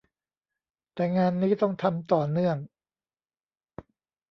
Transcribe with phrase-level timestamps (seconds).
[0.93, 2.57] แต่งานนี้ต้องทำต่อเนื่อง